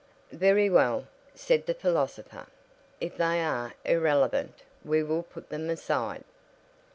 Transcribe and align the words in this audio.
"Very 0.33 0.67
well," 0.67 1.05
said 1.35 1.67
the 1.67 1.75
philosopher, 1.75 2.47
"if 2.99 3.17
they 3.17 3.43
are 3.43 3.75
irrelevant 3.85 4.63
we 4.83 5.03
will 5.03 5.21
put 5.21 5.49
them 5.49 5.69
aside." 5.69 6.23